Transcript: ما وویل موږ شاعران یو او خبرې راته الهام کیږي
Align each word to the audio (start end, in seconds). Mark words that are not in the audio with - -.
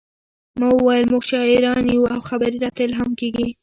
ما 0.59 0.67
وویل 0.73 1.05
موږ 1.11 1.23
شاعران 1.31 1.83
یو 1.93 2.03
او 2.13 2.19
خبرې 2.29 2.57
راته 2.63 2.81
الهام 2.87 3.11
کیږي 3.19 3.47